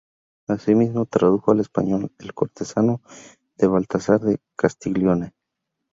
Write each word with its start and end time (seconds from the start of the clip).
Asimismo, 0.47 1.05
tradujo 1.05 1.51
al 1.51 1.59
español 1.59 2.11
"El 2.17 2.33
Cortesano" 2.33 3.03
de 3.57 3.67
Baltasar 3.67 4.19
de 4.19 4.39
Castiglione. 4.57 5.35